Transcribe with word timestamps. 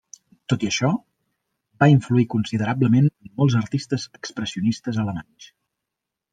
Tot 0.53 0.63
i 0.67 0.69
això, 0.69 0.87
va 1.83 1.89
influir 1.91 2.25
considerablement 2.35 3.11
en 3.11 3.31
molts 3.43 3.61
artistes 3.63 4.09
expressionistes 4.21 5.01
alemanys. 5.07 5.55